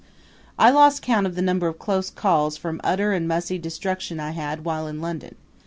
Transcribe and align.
I 0.57 0.71
lost 0.71 1.03
count 1.03 1.27
of 1.27 1.35
the 1.35 1.43
number 1.43 1.67
of 1.67 1.77
close 1.77 2.09
calls 2.09 2.57
from 2.57 2.81
utter 2.83 3.11
and 3.11 3.27
mussy 3.27 3.59
destruction 3.59 4.19
I 4.19 4.31
had 4.31 4.65
while 4.65 4.87
in 4.87 4.99
London. 4.99 5.35